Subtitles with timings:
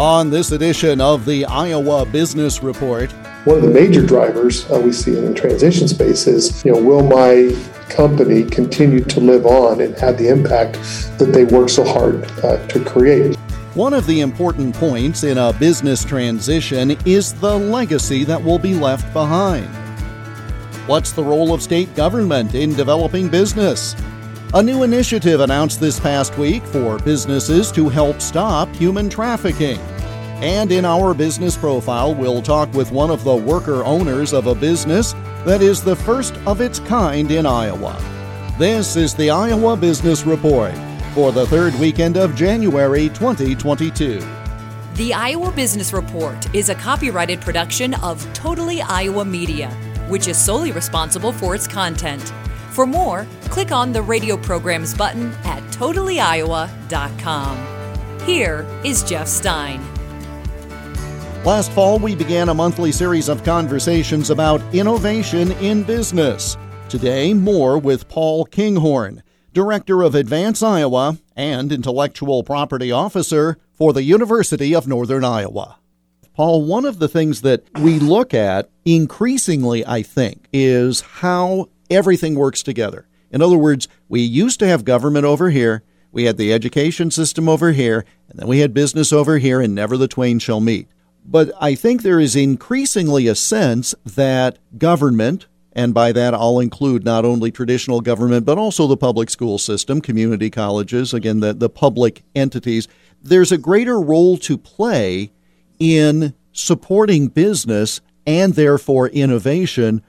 [0.00, 3.12] On this edition of the Iowa Business Report,
[3.44, 6.82] one of the major drivers uh, we see in the transition space is, you know,
[6.82, 7.54] will my
[7.90, 10.76] company continue to live on and have the impact
[11.18, 13.36] that they work so hard uh, to create?
[13.74, 18.72] One of the important points in a business transition is the legacy that will be
[18.72, 19.68] left behind.
[20.88, 23.94] What's the role of state government in developing business?
[24.52, 29.78] A new initiative announced this past week for businesses to help stop human trafficking.
[30.42, 34.54] And in our business profile, we'll talk with one of the worker owners of a
[34.56, 35.12] business
[35.44, 37.96] that is the first of its kind in Iowa.
[38.58, 40.74] This is the Iowa Business Report
[41.14, 44.20] for the third weekend of January 2022.
[44.94, 49.70] The Iowa Business Report is a copyrighted production of Totally Iowa Media,
[50.08, 52.32] which is solely responsible for its content.
[52.70, 57.66] For more, click on the radio programs button at totallyiowa.com.
[58.24, 59.80] Here is Jeff Stein.
[61.44, 66.56] Last fall, we began a monthly series of conversations about innovation in business.
[66.88, 69.22] Today, more with Paul Kinghorn,
[69.52, 75.78] Director of Advance Iowa and Intellectual Property Officer for the University of Northern Iowa.
[76.34, 82.34] Paul, one of the things that we look at increasingly, I think, is how everything
[82.34, 83.06] works together.
[83.30, 87.48] In other words, we used to have government over here, we had the education system
[87.48, 90.88] over here, and then we had business over here, and never the twain shall meet.
[91.24, 97.04] But I think there is increasingly a sense that government, and by that I'll include
[97.04, 101.68] not only traditional government, but also the public school system, community colleges, again, the, the
[101.68, 102.88] public entities,
[103.22, 105.30] there's a greater role to play
[105.78, 110.02] in supporting business and therefore innovation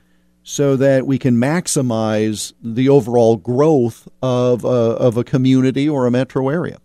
[0.44, 6.12] so that we can maximize the overall growth of a, of a community or a
[6.12, 6.80] metro area?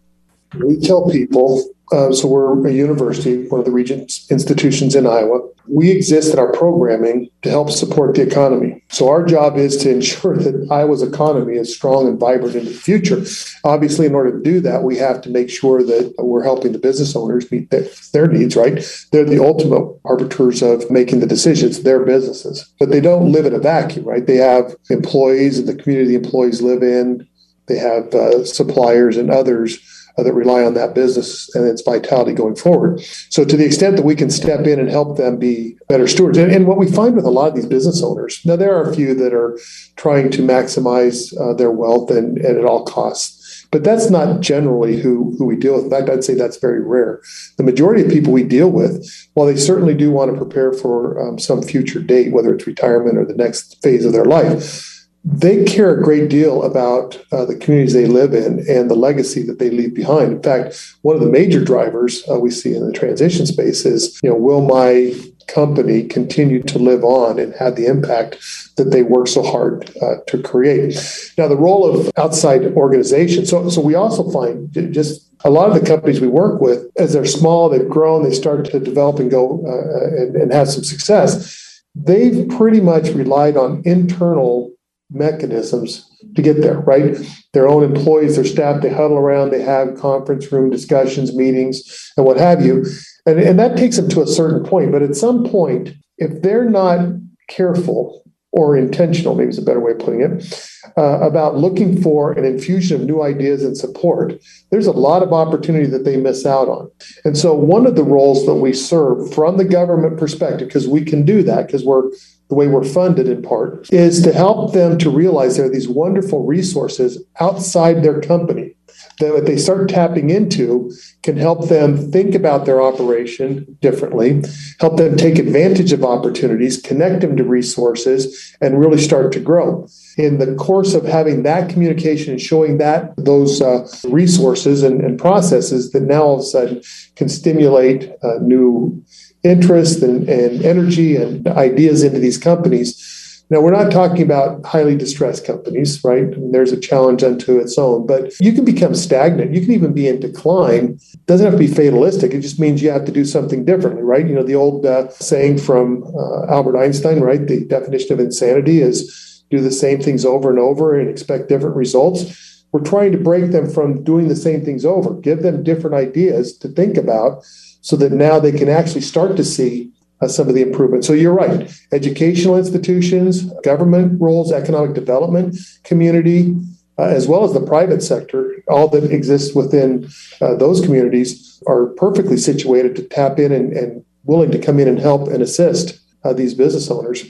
[0.59, 5.41] We tell people uh, so we're a university, one of the regents institutions in Iowa.
[5.69, 8.83] We exist in our programming to help support the economy.
[8.88, 12.77] So our job is to ensure that Iowa's economy is strong and vibrant into the
[12.77, 13.25] future.
[13.65, 16.78] Obviously, in order to do that, we have to make sure that we're helping the
[16.78, 18.56] business owners meet their, their needs.
[18.56, 18.84] Right?
[19.12, 21.83] They're the ultimate arbiters of making the decisions.
[21.83, 24.05] Their businesses, but they don't live in a vacuum.
[24.05, 24.27] Right?
[24.27, 27.28] They have employees and the community employees live in.
[27.66, 32.32] They have uh, suppliers and others uh, that rely on that business and its vitality
[32.32, 33.00] going forward.
[33.31, 36.38] So, to the extent that we can step in and help them be better stewards,
[36.38, 38.88] and, and what we find with a lot of these business owners, now there are
[38.88, 39.59] a few that are
[39.97, 43.66] trying to maximize uh, their wealth and, and at all costs.
[43.72, 45.84] But that's not generally who, who we deal with.
[45.84, 47.21] In fact, I'd say that's very rare.
[47.56, 49.04] The majority of people we deal with,
[49.34, 53.19] while they certainly do want to prepare for um, some future date, whether it's retirement
[53.19, 54.96] or the next phase of their life,
[55.28, 59.42] they care a great deal about uh, the communities they live in and the legacy
[59.42, 60.32] that they leave behind.
[60.32, 64.20] In fact, one of the major drivers uh, we see in the transition space is,
[64.22, 65.12] you know, will my
[65.48, 68.38] company continue to live on and have the impact
[68.76, 70.94] that they work so hard uh, to create.
[71.38, 73.50] Now, the role of outside organizations.
[73.50, 77.12] So, so we also find just a lot of the companies we work with, as
[77.12, 80.84] they're small, they've grown, they start to develop and go uh, and, and have some
[80.84, 81.82] success.
[81.94, 84.75] They've pretty much relied on internal
[85.11, 87.17] mechanisms to get there, right?
[87.53, 92.27] Their own employees, their staff, they huddle around, they have conference room discussions, meetings, and
[92.27, 92.84] what have you.
[93.25, 94.93] And, and that takes them to a certain point.
[94.93, 97.09] But at some point, if they're not
[97.49, 98.25] careful
[98.56, 102.44] or intentional, maybe is a better way of putting it, uh, about looking for an
[102.44, 104.33] infusion of new ideas and support,
[104.71, 106.91] there's a lot of opportunity that they miss out on.
[107.27, 111.05] And so, one of the roles that we serve from the government perspective, because we
[111.05, 112.11] can do that, because we're
[112.49, 115.89] the way we're funded in part, is to help them to realize there are these
[115.89, 118.75] wonderful resources outside their company
[119.19, 124.43] that they start tapping into can help them think about their operation differently,
[124.81, 129.88] help them take advantage of opportunities, connect them to resources, and really start to grow.
[130.16, 135.18] In the course of having that communication and showing that those uh, resources and, and,
[135.18, 136.83] processes that now all of a sudden
[137.16, 139.03] can stimulate uh, new
[139.42, 143.16] interest and, and energy and ideas into these companies.
[143.48, 146.25] Now, we're not talking about highly distressed companies, right?
[146.25, 149.54] And there's a challenge unto its own, but you can become stagnant.
[149.54, 150.98] You can even be in decline.
[151.15, 152.34] It doesn't have to be fatalistic.
[152.34, 154.27] It just means you have to do something differently, right?
[154.27, 157.47] You know, the old uh, saying from uh, Albert Einstein, right?
[157.47, 161.77] The definition of insanity is do the same things over and over and expect different
[161.77, 162.66] results.
[162.72, 166.59] We're trying to break them from doing the same things over, give them different ideas
[166.59, 167.45] to think about
[167.81, 171.07] so that now they can actually start to see uh, some of the improvements.
[171.07, 171.71] So you're right.
[171.92, 176.57] Educational institutions, government roles, economic development, community,
[176.98, 180.09] uh, as well as the private sector, all that exists within
[180.41, 184.89] uh, those communities are perfectly situated to tap in and, and willing to come in
[184.89, 187.24] and help and assist uh, these business owners.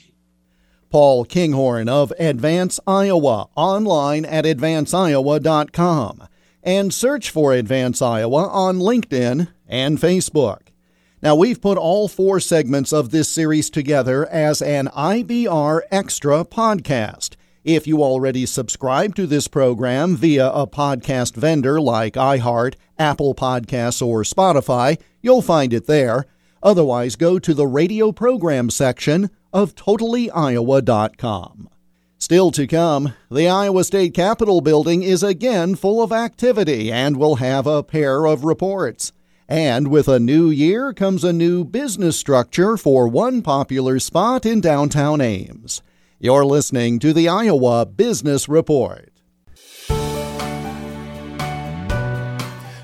[0.89, 6.29] Paul Kinghorn of Advance Iowa, online at advanceiowa.com,
[6.63, 10.66] and search for Advance Iowa on LinkedIn and Facebook.
[11.27, 17.35] Now, we've put all four segments of this series together as an IBR Extra podcast.
[17.65, 24.07] If you already subscribe to this program via a podcast vendor like iHeart, Apple Podcasts,
[24.07, 26.27] or Spotify, you'll find it there.
[26.63, 31.69] Otherwise, go to the radio program section of totallyiowa.com.
[32.19, 37.35] Still to come, the Iowa State Capitol building is again full of activity and will
[37.35, 39.13] have a pair of reports.
[39.49, 44.61] And with a new year comes a new business structure for one popular spot in
[44.61, 45.83] downtown Ames.
[46.19, 49.13] You're listening to the Iowa Business Report.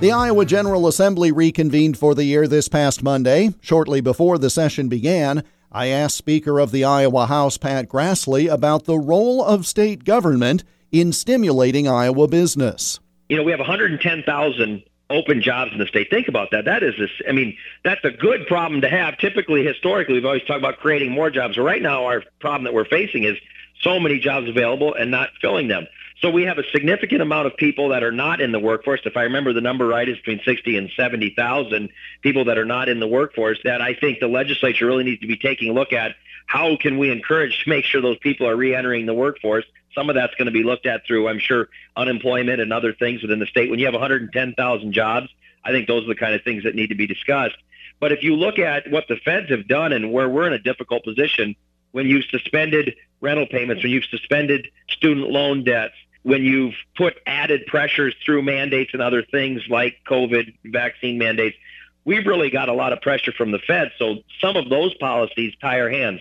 [0.00, 3.54] The Iowa General Assembly reconvened for the year this past Monday.
[3.60, 8.84] Shortly before the session began, I asked Speaker of the Iowa House Pat Grassley about
[8.84, 13.00] the role of state government in stimulating Iowa business.
[13.30, 16.10] You know, we have 110,000 open jobs in the state.
[16.10, 16.66] Think about that.
[16.66, 17.10] That is this.
[17.26, 19.16] I mean, that's a good problem to have.
[19.16, 21.56] Typically, historically, we've always talked about creating more jobs.
[21.56, 23.38] Right now, our problem that we're facing is
[23.80, 25.86] so many jobs available and not filling them.
[26.22, 29.00] So we have a significant amount of people that are not in the workforce.
[29.04, 31.90] If I remember the number right, it's between 60 and 70,000
[32.20, 35.26] people that are not in the workforce that I think the legislature really needs to
[35.26, 36.14] be taking a look at.
[36.46, 39.64] How can we encourage to make sure those people are reentering the workforce?
[39.96, 43.20] Some of that's going to be looked at through, I'm sure, unemployment and other things
[43.22, 43.68] within the state.
[43.68, 45.28] When you have 110,000 jobs,
[45.64, 47.56] I think those are the kind of things that need to be discussed.
[47.98, 50.58] But if you look at what the feds have done and where we're in a
[50.60, 51.56] difficult position,
[51.90, 57.66] when you've suspended rental payments, when you've suspended student loan debts, when you've put added
[57.66, 61.56] pressures through mandates and other things like COVID vaccine mandates,
[62.04, 63.90] we've really got a lot of pressure from the Fed.
[63.98, 66.20] So some of those policies tie our hands.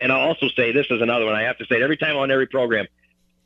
[0.00, 1.34] And I'll also say this is another one.
[1.34, 2.86] I have to say it every time on every program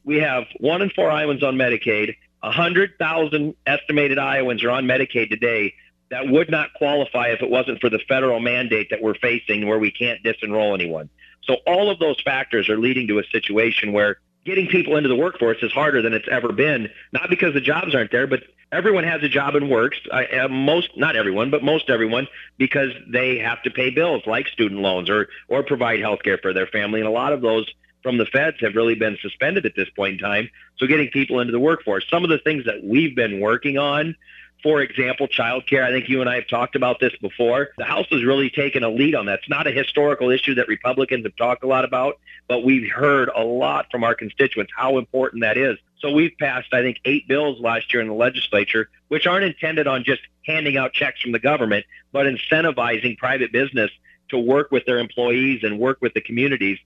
[0.08, 2.16] we have one in four Iowans on Medicaid.
[2.40, 5.74] 100,000 estimated Iowans are on Medicaid today
[6.10, 9.78] that would not qualify if it wasn't for the federal mandate that we're facing where
[9.78, 11.10] we can't disenroll anyone.
[11.42, 14.18] So all of those factors are leading to a situation where
[14.48, 17.94] getting people into the workforce is harder than it's ever been, not because the jobs
[17.94, 19.98] aren't there, but everyone has a job and works.
[20.10, 24.48] I, uh, most, not everyone, but most everyone, because they have to pay bills like
[24.48, 27.00] student loans or, or provide health care for their family.
[27.00, 27.70] And a lot of those
[28.02, 30.50] from the feds have really been suspended at this point in time.
[30.78, 32.04] So getting people into the workforce.
[32.08, 34.16] Some of the things that we've been working on,
[34.62, 35.84] for example, childcare.
[35.84, 37.70] I think you and I have talked about this before.
[37.78, 39.40] The House has really taken a lead on that.
[39.40, 43.30] It's not a historical issue that Republicans have talked a lot about, but we've heard
[43.34, 45.76] a lot from our constituents how important that is.
[46.00, 49.86] So we've passed, I think, eight bills last year in the legislature, which aren't intended
[49.86, 53.90] on just handing out checks from the government, but incentivizing private business
[54.30, 56.78] to work with their employees and work with the communities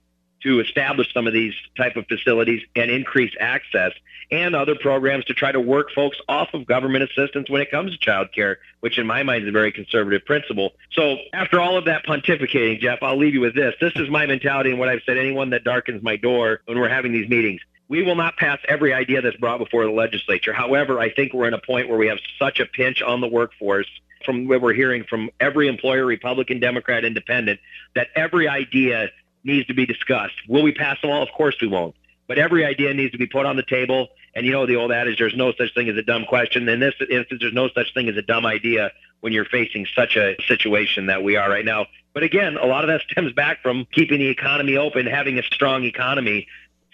[0.43, 3.91] to establish some of these type of facilities and increase access
[4.31, 7.91] and other programs to try to work folks off of government assistance when it comes
[7.91, 10.73] to child care, which in my mind is a very conservative principle.
[10.91, 13.75] So after all of that pontificating, Jeff, I'll leave you with this.
[13.79, 16.89] This is my mentality and what I've said anyone that darkens my door when we're
[16.89, 17.61] having these meetings.
[17.89, 20.53] We will not pass every idea that's brought before the legislature.
[20.53, 23.27] However, I think we're in a point where we have such a pinch on the
[23.27, 23.87] workforce
[24.25, 27.59] from what we're hearing from every employer, Republican, Democrat, Independent,
[27.93, 29.09] that every idea
[29.43, 30.35] needs to be discussed.
[30.47, 31.23] Will we pass them all?
[31.23, 31.95] Of course we won't.
[32.27, 34.07] But every idea needs to be put on the table.
[34.35, 36.67] And you know the old adage, there's no such thing as a dumb question.
[36.67, 40.15] In this instance, there's no such thing as a dumb idea when you're facing such
[40.15, 41.85] a situation that we are right now.
[42.13, 45.43] But again, a lot of that stems back from keeping the economy open, having a
[45.43, 46.47] strong economy.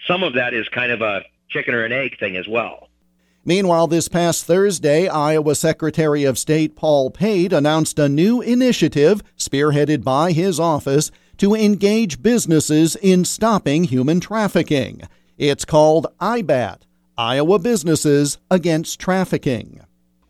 [0.06, 2.88] Some of that is kind of a chicken or an egg thing as well.
[3.44, 10.04] Meanwhile, this past Thursday, Iowa Secretary of State Paul Pate announced a new initiative spearheaded
[10.04, 11.10] by his office
[11.40, 15.00] to engage businesses in stopping human trafficking.
[15.38, 16.82] It's called IBAT,
[17.16, 19.80] Iowa Businesses Against Trafficking.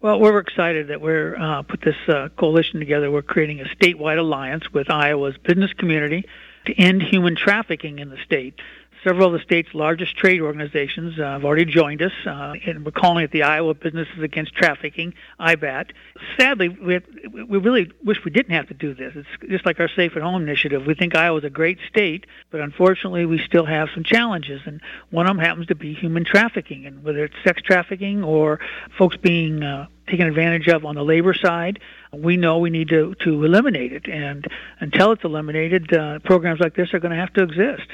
[0.00, 3.10] Well, we're excited that we're uh, put this uh, coalition together.
[3.10, 6.26] We're creating a statewide alliance with Iowa's business community
[6.66, 8.54] to end human trafficking in the state.
[9.04, 12.90] Several of the state's largest trade organizations uh, have already joined us, uh, and we're
[12.90, 15.92] calling it the Iowa Businesses Against Trafficking, IBAT.
[16.38, 19.14] Sadly, we, have, we really wish we didn't have to do this.
[19.16, 20.84] It's just like our Safe at Home initiative.
[20.84, 25.26] We think Iowa's a great state, but unfortunately, we still have some challenges, and one
[25.26, 28.60] of them happens to be human trafficking, and whether it's sex trafficking or
[28.98, 31.80] folks being uh, taken advantage of on the labor side.
[32.12, 34.46] We know we need to, to eliminate it, and
[34.80, 37.88] until it's eliminated, uh, programs like this are going to have to exist.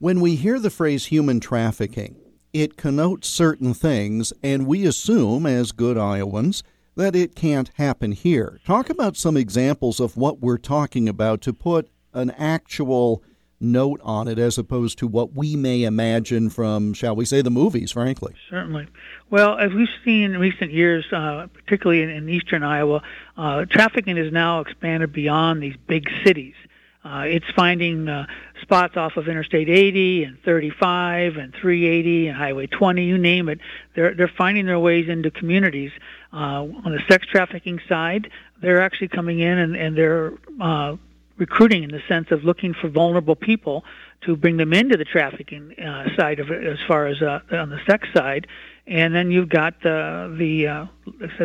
[0.00, 2.16] When we hear the phrase human trafficking,
[2.54, 6.62] it connotes certain things, and we assume, as good Iowans,
[6.96, 8.60] that it can't happen here.
[8.64, 13.22] Talk about some examples of what we're talking about to put an actual
[13.60, 17.50] note on it as opposed to what we may imagine from, shall we say, the
[17.50, 18.32] movies, frankly.
[18.48, 18.88] Certainly.
[19.28, 23.02] Well, as we've seen in recent years, uh, particularly in, in, eastern Iowa,
[23.36, 26.54] uh, trafficking has now expanded beyond these big cities.
[27.02, 28.26] Uh, it's finding uh,
[28.60, 33.58] spots off of Interstate 80 and 35 and 380 and Highway 20, you name it.
[33.94, 35.92] They're they're finding their ways into communities.
[36.32, 38.30] Uh, on the sex trafficking side,
[38.60, 40.96] they're actually coming in and, and they're uh,
[41.38, 43.82] recruiting in the sense of looking for vulnerable people
[44.20, 47.70] to bring them into the trafficking uh, side of it, as far as uh, on
[47.70, 48.46] the sex side.
[48.86, 50.86] And then you've got the the uh,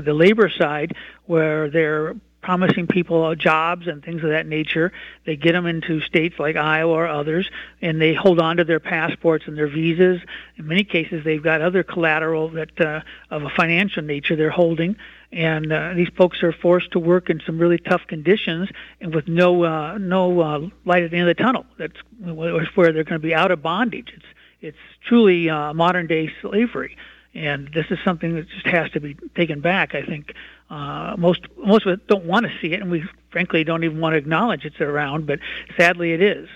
[0.02, 0.96] the labor side
[1.26, 4.92] where they're promising people jobs and things of that nature.
[5.26, 7.50] They get them into states like Iowa or others,
[7.82, 10.22] and they hold on to their passports and their visas.
[10.56, 14.96] In many cases, they've got other collateral that uh, of a financial nature they're holding,
[15.32, 18.70] and uh, these folks are forced to work in some really tough conditions
[19.02, 21.66] and with no uh, no uh, light at the end of the tunnel.
[21.80, 24.14] That's where they're going to be out of bondage.
[24.16, 24.26] It's
[24.62, 26.96] it's truly uh, modern day slavery,
[27.36, 29.94] and this is something that just has to be taken back.
[29.94, 30.34] I think
[30.70, 34.00] uh, most most of us don't want to see it, and we frankly don't even
[34.00, 35.28] want to acknowledge it's around.
[35.28, 35.40] But
[35.78, 36.48] sadly, it is.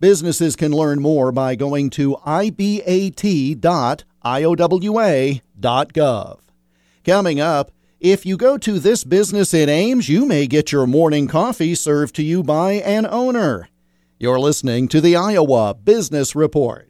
[0.00, 2.78] Businesses can learn more by going to ibat.iowa.gov.
[7.04, 11.26] Coming up, if you go to this business in Ames, you may get your morning
[11.26, 13.68] coffee served to you by an owner.
[14.20, 16.87] You're listening to the Iowa Business Report.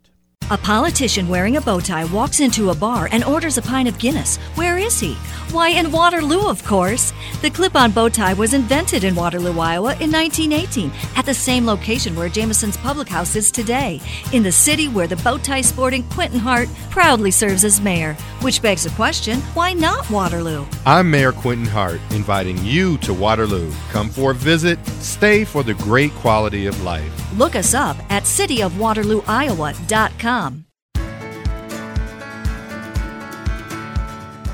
[0.50, 3.98] A politician wearing a bow tie walks into a bar and orders a pint of
[3.98, 4.38] Guinness.
[4.54, 5.12] Where is he?
[5.52, 7.12] Why, in Waterloo, of course.
[7.42, 11.66] The clip on bow tie was invented in Waterloo, Iowa in 1918, at the same
[11.66, 14.00] location where Jameson's Public House is today,
[14.32, 18.14] in the city where the bow tie sporting Quentin Hart proudly serves as mayor.
[18.40, 20.64] Which begs the question why not Waterloo?
[20.86, 23.70] I'm Mayor Quentin Hart, inviting you to Waterloo.
[23.90, 27.27] Come for a visit, stay for the great quality of life.
[27.36, 30.64] Look us up at cityofwaterlooiowa.com.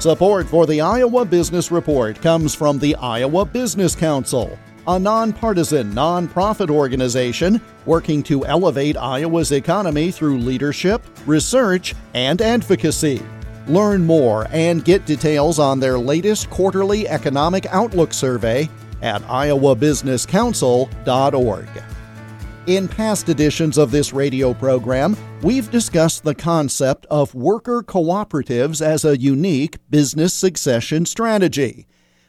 [0.00, 6.68] Support for the Iowa Business Report comes from the Iowa Business Council, a nonpartisan nonprofit
[6.68, 13.22] organization working to elevate Iowa's economy through leadership, research, and advocacy.
[13.66, 18.68] Learn more and get details on their latest quarterly economic outlook survey
[19.00, 21.93] at iowabusinesscouncil.org.
[22.66, 29.04] In past editions of this radio program, we've discussed the concept of worker cooperatives as
[29.04, 31.86] a unique business succession strategy.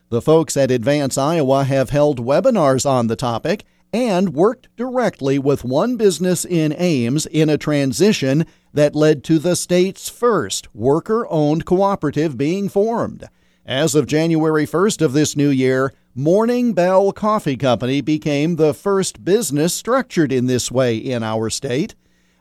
[0.09, 3.63] The folks at Advance Iowa have held webinars on the topic
[3.93, 9.55] and worked directly with one business in Ames in a transition that led to the
[9.55, 13.23] state's first worker owned cooperative being formed.
[13.65, 19.25] As of January 1st of this new year, Morning Bell Coffee Company became the first
[19.25, 21.93] business structured in this way in our state.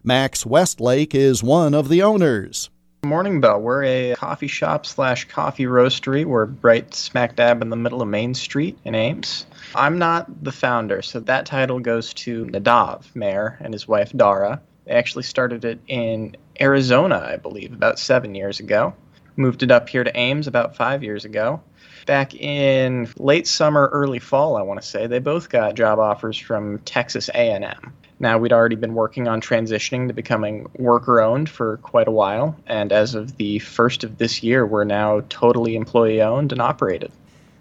[0.05, 2.71] Max Westlake is one of the owners.
[3.05, 3.61] Morning Bell.
[3.61, 6.25] We're a coffee shop slash coffee roastery.
[6.25, 9.45] We're right smack dab in the middle of Main Street in Ames.
[9.75, 14.63] I'm not the founder, so that title goes to Nadav, mayor, and his wife Dara.
[14.85, 18.95] They actually started it in Arizona, I believe, about seven years ago.
[19.35, 21.61] Moved it up here to Ames about five years ago
[22.07, 25.07] back in late summer, early fall, I want to say.
[25.07, 27.93] They both got job offers from Texas A&M.
[28.21, 32.57] Now we'd already been working on transitioning to becoming worker owned for quite a while,
[32.67, 37.11] and as of the first of this year, we're now totally employee owned and operated.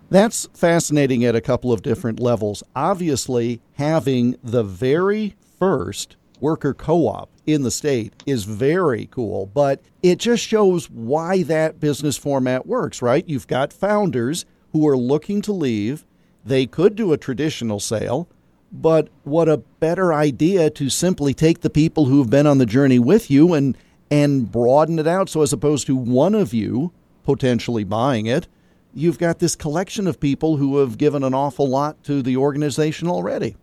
[0.09, 2.61] That's fascinating at a couple of different levels.
[2.75, 9.81] Obviously, having the very first worker co op in the state is very cool, but
[10.03, 13.27] it just shows why that business format works, right?
[13.27, 16.05] You've got founders who are looking to leave.
[16.45, 18.27] They could do a traditional sale,
[18.71, 22.99] but what a better idea to simply take the people who've been on the journey
[22.99, 23.77] with you and
[24.11, 26.91] and broaden it out so as opposed to one of you
[27.23, 28.47] potentially buying it,
[28.93, 33.07] you've got this collection of people who have given an awful lot to the organization
[33.07, 33.55] already.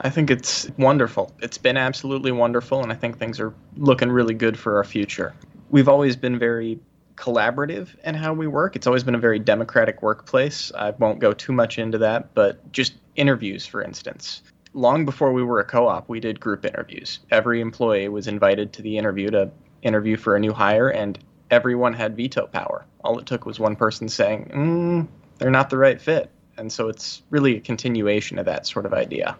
[0.00, 1.34] I think it's wonderful.
[1.40, 5.34] It's been absolutely wonderful, and I think things are looking really good for our future.
[5.70, 6.78] We've always been very
[7.16, 8.76] collaborative in how we work.
[8.76, 10.70] It's always been a very democratic workplace.
[10.72, 14.42] I won't go too much into that, but just interviews, for instance.
[14.72, 17.18] Long before we were a co op, we did group interviews.
[17.32, 19.50] Every employee was invited to the interview to
[19.82, 21.18] interview for a new hire, and
[21.50, 22.84] everyone had veto power.
[23.02, 26.30] All it took was one person saying, mm, they're not the right fit.
[26.56, 29.36] And so it's really a continuation of that sort of idea.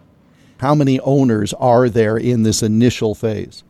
[0.59, 3.63] How many owners are there in this initial phase?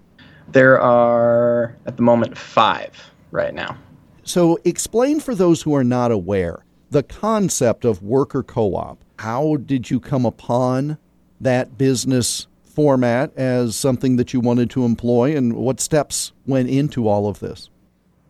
[0.51, 3.77] There are, at the moment, five right now.
[4.23, 9.03] So, explain for those who are not aware the concept of worker co op.
[9.19, 10.97] How did you come upon
[11.39, 17.07] that business format as something that you wanted to employ, and what steps went into
[17.07, 17.69] all of this?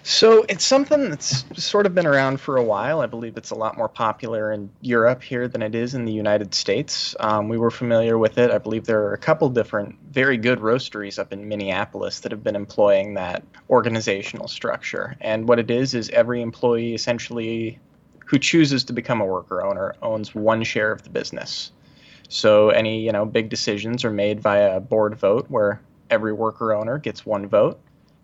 [0.09, 3.01] So it's something that's sort of been around for a while.
[3.01, 6.11] I believe it's a lot more popular in Europe here than it is in the
[6.11, 7.15] United States.
[7.19, 8.49] Um, we were familiar with it.
[8.49, 12.43] I believe there are a couple different very good roasteries up in Minneapolis that have
[12.43, 15.15] been employing that organizational structure.
[15.21, 17.77] And what it is is every employee essentially
[18.25, 21.71] who chooses to become a worker owner owns one share of the business.
[22.29, 26.73] So any you know big decisions are made via a board vote where every worker
[26.73, 27.79] owner gets one vote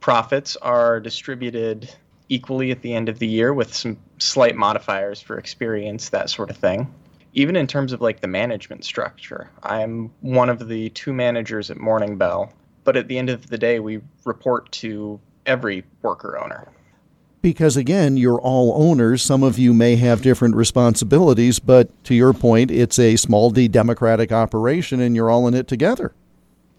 [0.05, 1.91] profits are distributed
[2.29, 6.51] equally at the end of the year with some slight modifiers for experience, that sort
[6.51, 6.93] of thing.
[7.33, 11.77] Even in terms of like the management structure, I'm one of the two managers at
[11.77, 16.67] Morning Bell, but at the end of the day, we report to every worker owner.
[17.41, 19.23] Because again, you're all owners.
[19.23, 23.67] Some of you may have different responsibilities, but to your point, it's a small d
[23.67, 26.13] democratic operation and you're all in it together.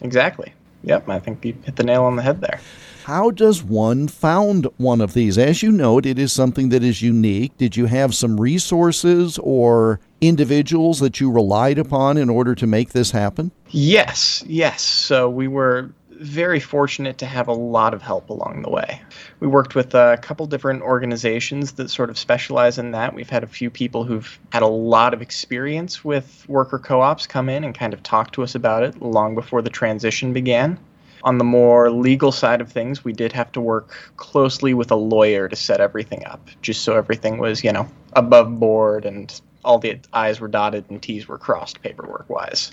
[0.01, 0.53] Exactly.
[0.87, 2.61] Yep, I think you hit the nail on the head there.
[3.05, 5.39] How does one found one of these?
[5.39, 7.57] As you note, it is something that is unique.
[7.57, 12.91] Did you have some resources or individuals that you relied upon in order to make
[12.91, 13.53] this happen?
[13.71, 14.83] Yes, yes.
[14.83, 19.01] So we were very fortunate to have a lot of help along the way.
[19.41, 23.15] We worked with a couple different organizations that sort of specialize in that.
[23.15, 27.27] We've had a few people who've had a lot of experience with worker co ops
[27.27, 30.79] come in and kind of talk to us about it long before the transition began.
[31.23, 34.97] On the more legal side of things, we did have to work closely with a
[34.97, 39.79] lawyer to set everything up, just so everything was, you know, above board and all
[39.79, 42.73] the I's were dotted and T's were crossed paperwork wise.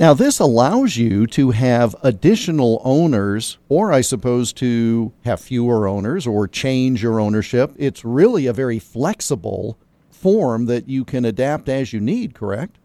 [0.00, 6.26] Now, this allows you to have additional owners, or I suppose to have fewer owners
[6.26, 7.74] or change your ownership.
[7.76, 9.76] It's really a very flexible
[10.10, 12.78] form that you can adapt as you need, correct?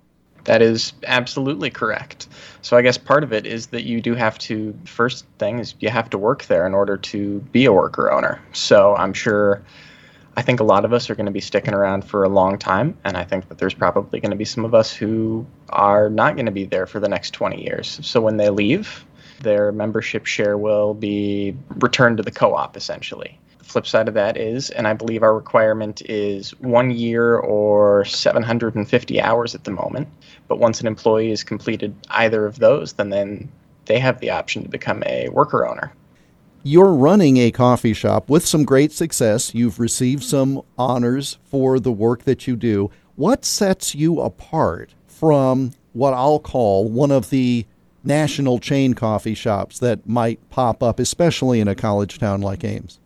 [0.43, 2.27] That is absolutely correct.
[2.61, 5.73] So I guess part of it is that you do have to first thing is
[5.79, 8.41] you have to work there in order to be a worker owner.
[8.51, 9.63] So I'm sure
[10.37, 12.57] I think a lot of us are going to be sticking around for a long
[12.57, 16.09] time and I think that there's probably going to be some of us who are
[16.09, 17.99] not going to be there for the next 20 years.
[18.03, 19.05] So when they leave,
[19.41, 24.35] their membership share will be returned to the co-op essentially The flip side of that
[24.35, 30.07] is, and I believe our requirement is one year or 750 hours at the moment.
[30.47, 33.51] But once an employee has completed either of those, then then
[33.85, 35.93] they have the option to become a worker owner.
[36.67, 39.53] You're running a coffee shop with some great success.
[39.53, 42.89] You've received some honors for the work that you do.
[43.15, 47.67] What sets you apart from what I'll call one of the
[48.03, 52.99] national chain coffee shops that might pop up, especially in a college town like Ames?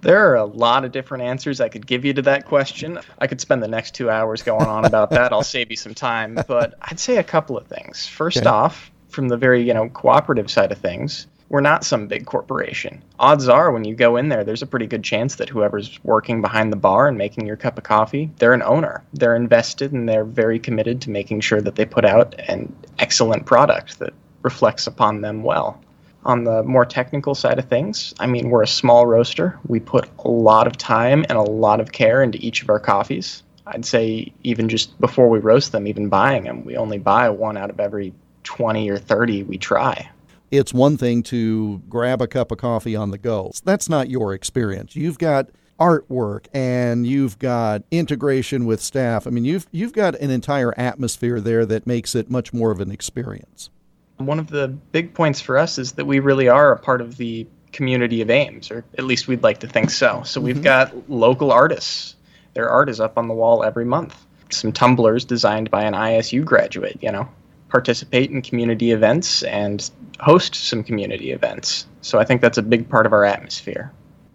[0.00, 2.98] There are a lot of different answers I could give you to that question.
[3.18, 5.30] I could spend the next two hours going on about that.
[5.30, 8.06] I'll save you some time, but I'd say a couple of things.
[8.06, 8.48] First okay.
[8.48, 13.04] off, from the very you know cooperative side of things, we're not some big corporation.
[13.18, 16.40] Odds are, when you go in there, there's a pretty good chance that whoever's working
[16.40, 19.04] behind the bar and making your cup of coffee, they're an owner.
[19.12, 23.44] They're invested and they're very committed to making sure that they put out an excellent
[23.44, 25.78] product that reflects upon them well
[26.24, 29.58] on the more technical side of things, I mean, we're a small roaster.
[29.66, 32.78] We put a lot of time and a lot of care into each of our
[32.78, 33.42] coffees.
[33.66, 37.56] I'd say even just before we roast them, even buying them, we only buy one
[37.56, 40.08] out of every 20 or 30 we try.
[40.52, 43.52] It's one thing to grab a cup of coffee on the go.
[43.64, 44.94] That's not your experience.
[44.94, 45.48] You've got
[45.80, 49.26] artwork and you've got integration with staff.
[49.26, 52.80] I mean, you've you've got an entire atmosphere there that makes it much more of
[52.80, 53.70] an experience.
[54.18, 57.16] One of the big points for us is that we really are a part of
[57.16, 60.22] the community of Ames, or at least we'd like to think so.
[60.22, 60.64] So we've mm-hmm.
[60.64, 62.14] got local artists.
[62.52, 64.14] Their art is up on the wall every month.
[64.50, 67.26] Some tumblers designed by an ISU graduate, you know,
[67.72, 71.86] participate in community events and host some community events.
[72.02, 73.90] So I think that's a big part of our atmosphere.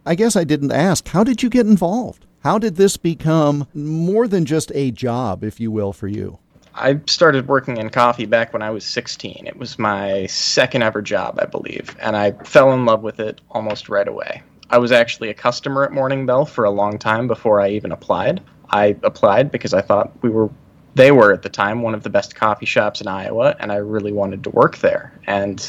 [0.05, 1.07] I guess I didn't ask.
[1.07, 2.25] How did you get involved?
[2.39, 6.39] How did this become more than just a job, if you will, for you?
[6.73, 9.45] I started working in coffee back when I was 16.
[9.45, 13.41] It was my second ever job, I believe, and I fell in love with it
[13.51, 14.41] almost right away.
[14.69, 17.91] I was actually a customer at Morning Bell for a long time before I even
[17.91, 18.41] applied.
[18.69, 20.49] I applied because I thought we were
[20.97, 23.75] they were at the time one of the best coffee shops in Iowa and I
[23.75, 25.13] really wanted to work there.
[25.27, 25.63] And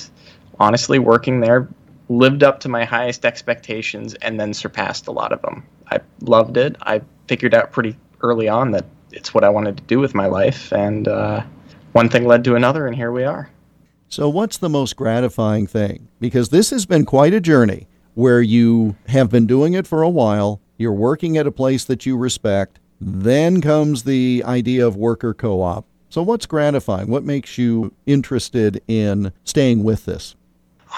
[0.58, 1.68] honestly, working there
[2.08, 5.64] lived up to my highest expectations and then surpassed a lot of them.
[5.90, 6.76] I loved it.
[6.80, 10.26] I figured out pretty early on that it's what I wanted to do with my
[10.26, 11.42] life, and uh,
[11.92, 13.50] one thing led to another, and here we are.
[14.08, 16.08] So, what's the most gratifying thing?
[16.20, 20.08] Because this has been quite a journey where you have been doing it for a
[20.10, 25.34] while, you're working at a place that you respect, then comes the idea of worker
[25.34, 25.86] co op.
[26.10, 27.08] So, what's gratifying?
[27.08, 30.34] What makes you interested in staying with this?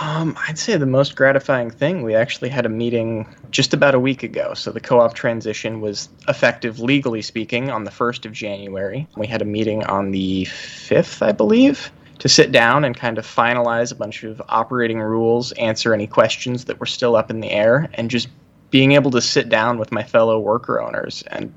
[0.00, 3.98] Um, I'd say the most gratifying thing, we actually had a meeting just about a
[3.98, 4.54] week ago.
[4.54, 9.08] So the co op transition was effective, legally speaking, on the 1st of January.
[9.16, 13.26] We had a meeting on the 5th, I believe, to sit down and kind of
[13.26, 17.50] finalize a bunch of operating rules, answer any questions that were still up in the
[17.50, 18.28] air, and just
[18.70, 21.52] being able to sit down with my fellow worker owners and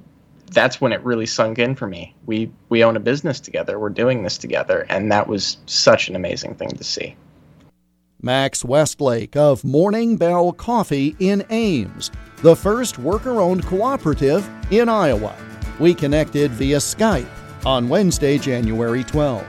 [0.54, 2.16] that's when it really sunk in for me.
[2.26, 3.80] We we own a business together.
[3.80, 7.16] We're doing this together, and that was such an amazing thing to see.
[8.22, 15.36] Max Westlake of Morning Bell Coffee in Ames, the first worker owned cooperative in Iowa.
[15.78, 17.28] We connected via Skype
[17.66, 19.46] on Wednesday, January 12.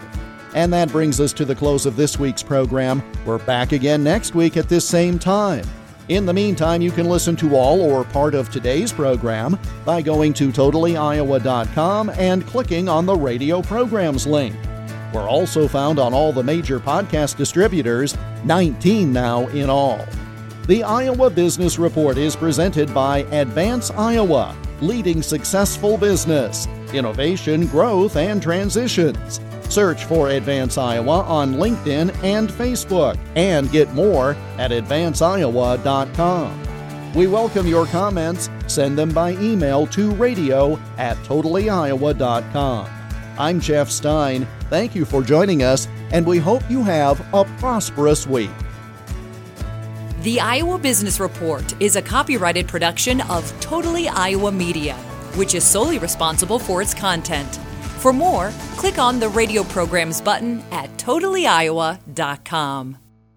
[0.54, 3.02] And that brings us to the close of this week's program.
[3.24, 5.64] We're back again next week at this same time.
[6.08, 10.34] In the meantime, you can listen to all or part of today's program by going
[10.34, 14.54] to totallyiowa.com and clicking on the radio programs link.
[15.14, 20.04] We're also found on all the major podcast distributors, 19 now in all.
[20.66, 28.42] The Iowa Business Report is presented by Advance Iowa, leading successful business, innovation, growth, and
[28.42, 29.40] transitions.
[29.74, 36.62] Search for Advance Iowa on LinkedIn and Facebook and get more at advanceiowa.com.
[37.12, 38.50] We welcome your comments.
[38.68, 42.88] Send them by email to radio at totallyiowa.com.
[43.37, 44.46] I'm Jeff Stein.
[44.70, 48.52] Thank you for joining us, and we hope you have a prosperous week.
[50.20, 54.94] The Iowa Business Report is a copyrighted production of Totally Iowa Media,
[55.34, 57.58] which is solely responsible for its content.
[58.04, 63.03] For more, click on the radio programs button at totallyiowa.com.